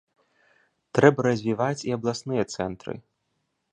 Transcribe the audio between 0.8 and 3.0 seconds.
Трэба развіваць і абласныя цэнтры.